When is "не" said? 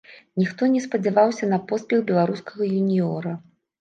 0.75-0.79